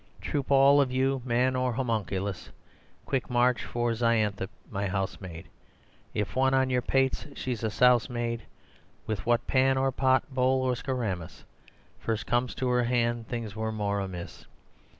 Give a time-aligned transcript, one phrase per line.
[0.19, 2.49] Troop, all of you man or homunculus,
[3.05, 3.63] Quick march!
[3.63, 5.47] for Xanthippe, my housemaid,
[6.15, 8.41] If once on your pates she a souse made
[9.05, 11.43] With what, pan or pot, bowl or skoramis,
[11.99, 14.47] First comes to her hand things were more amiss!